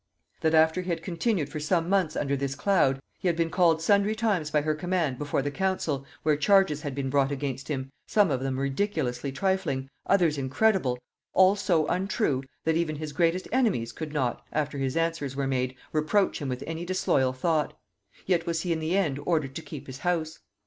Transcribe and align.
That 0.39 0.55
after 0.55 0.81
he 0.81 0.89
had 0.89 1.03
continued 1.03 1.47
for 1.49 1.59
some 1.59 1.87
months 1.87 2.15
under 2.15 2.35
this 2.35 2.55
cloud, 2.55 2.99
he 3.19 3.27
had 3.27 3.37
been 3.37 3.51
called 3.51 3.83
sundry 3.83 4.15
times 4.15 4.49
by 4.49 4.61
her 4.61 4.73
command 4.73 5.19
before 5.19 5.43
the 5.43 5.51
council, 5.51 6.07
where 6.23 6.35
charges 6.35 6.81
had 6.81 6.95
been 6.95 7.11
brought 7.11 7.31
against 7.31 7.67
him, 7.67 7.91
some 8.07 8.31
of 8.31 8.39
them 8.39 8.59
ridiculously 8.59 9.31
trifling, 9.31 9.89
others 10.07 10.39
incredible, 10.39 10.97
all 11.33 11.55
so 11.55 11.85
untrue, 11.85 12.41
that 12.63 12.75
even 12.75 12.95
his 12.95 13.13
greatest 13.13 13.47
enemies 13.51 13.91
could 13.91 14.11
not, 14.11 14.43
after 14.51 14.79
his 14.79 14.97
answers 14.97 15.35
were 15.35 15.45
made, 15.45 15.75
reproach 15.93 16.41
him 16.41 16.49
with 16.49 16.63
any 16.65 16.83
disloyal 16.83 17.31
thought; 17.31 17.77
yet 18.25 18.47
was 18.47 18.61
he 18.61 18.73
in 18.73 18.79
the 18.79 18.97
end 18.97 19.19
ordered 19.27 19.53
to 19.53 19.61
keep 19.61 19.85
his 19.85 19.99
house. 19.99 20.39